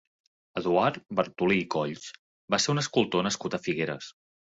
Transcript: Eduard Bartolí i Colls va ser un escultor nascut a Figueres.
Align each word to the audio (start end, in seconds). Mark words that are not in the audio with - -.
Eduard 0.61 0.97
Bartolí 1.19 1.59
i 1.65 1.67
Colls 1.77 2.09
va 2.57 2.63
ser 2.67 2.75
un 2.77 2.87
escultor 2.87 3.31
nascut 3.31 3.63
a 3.63 3.65
Figueres. 3.71 4.15